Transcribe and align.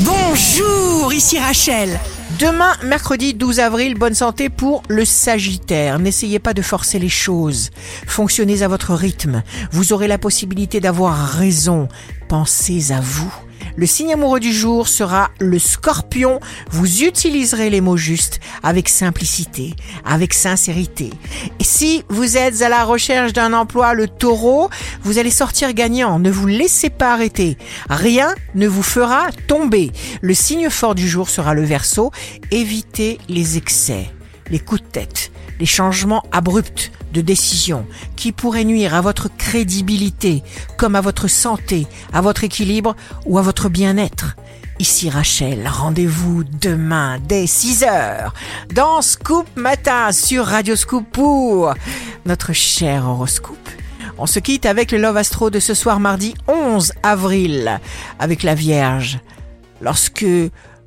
Bonjour, 0.00 1.12
ici 1.12 1.38
Rachel. 1.38 2.00
Demain, 2.40 2.72
mercredi 2.82 3.32
12 3.32 3.60
avril, 3.60 3.94
bonne 3.94 4.14
santé 4.14 4.48
pour 4.48 4.82
le 4.88 5.04
Sagittaire. 5.04 6.00
N'essayez 6.00 6.40
pas 6.40 6.52
de 6.52 6.62
forcer 6.62 6.98
les 6.98 7.08
choses. 7.08 7.70
Fonctionnez 8.08 8.62
à 8.62 8.68
votre 8.68 8.92
rythme. 8.92 9.44
Vous 9.70 9.92
aurez 9.92 10.08
la 10.08 10.18
possibilité 10.18 10.80
d'avoir 10.80 11.16
raison. 11.16 11.88
Pensez 12.28 12.90
à 12.90 13.00
vous. 13.00 13.32
Le 13.76 13.86
signe 13.86 14.12
amoureux 14.12 14.38
du 14.38 14.52
jour 14.52 14.86
sera 14.86 15.30
le 15.40 15.58
scorpion. 15.58 16.38
Vous 16.70 17.02
utiliserez 17.02 17.70
les 17.70 17.80
mots 17.80 17.96
justes 17.96 18.38
avec 18.62 18.88
simplicité, 18.88 19.74
avec 20.04 20.32
sincérité. 20.32 21.10
Et 21.58 21.64
si 21.64 22.04
vous 22.08 22.36
êtes 22.36 22.62
à 22.62 22.68
la 22.68 22.84
recherche 22.84 23.32
d'un 23.32 23.52
emploi, 23.52 23.94
le 23.94 24.06
taureau, 24.06 24.70
vous 25.02 25.18
allez 25.18 25.30
sortir 25.30 25.72
gagnant. 25.72 26.20
Ne 26.20 26.30
vous 26.30 26.46
laissez 26.46 26.88
pas 26.88 27.12
arrêter. 27.12 27.58
Rien 27.90 28.34
ne 28.54 28.68
vous 28.68 28.84
fera 28.84 29.28
tomber. 29.48 29.90
Le 30.20 30.34
signe 30.34 30.70
fort 30.70 30.94
du 30.94 31.08
jour 31.08 31.28
sera 31.28 31.52
le 31.54 31.64
verso. 31.64 32.12
Évitez 32.52 33.18
les 33.28 33.56
excès, 33.56 34.06
les 34.50 34.60
coups 34.60 34.82
de 34.82 34.86
tête, 34.86 35.23
les 35.58 35.66
changements 35.66 36.22
abrupts 36.32 36.92
de 37.12 37.20
décision 37.20 37.86
qui 38.16 38.32
pourraient 38.32 38.64
nuire 38.64 38.94
à 38.94 39.00
votre 39.00 39.28
crédibilité, 39.28 40.42
comme 40.76 40.96
à 40.96 41.00
votre 41.00 41.28
santé, 41.28 41.86
à 42.12 42.20
votre 42.20 42.44
équilibre 42.44 42.96
ou 43.24 43.38
à 43.38 43.42
votre 43.42 43.68
bien-être. 43.68 44.36
Ici 44.80 45.08
Rachel, 45.08 45.68
rendez-vous 45.68 46.42
demain 46.42 47.20
dès 47.20 47.46
6 47.46 47.84
heures 47.84 48.34
dans 48.74 49.02
Scoop 49.02 49.46
Matin 49.54 50.10
sur 50.10 50.44
Radio 50.46 50.74
Scoop 50.74 51.06
pour 51.12 51.72
notre 52.26 52.52
cher 52.52 53.06
horoscope. 53.06 53.68
On 54.18 54.26
se 54.26 54.40
quitte 54.40 54.66
avec 54.66 54.90
le 54.90 54.98
Love 54.98 55.16
Astro 55.16 55.50
de 55.50 55.60
ce 55.60 55.74
soir 55.74 56.00
mardi 56.00 56.34
11 56.48 56.92
avril 57.04 57.80
avec 58.18 58.42
la 58.42 58.54
Vierge. 58.56 59.20
Lorsque 59.80 60.26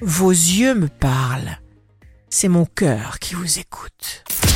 vos 0.00 0.30
yeux 0.30 0.74
me 0.74 0.88
parlent, 0.88 1.58
c'est 2.30 2.48
mon 2.48 2.64
cœur 2.64 3.18
qui 3.18 3.34
vous 3.34 3.58
écoute. 3.58 4.24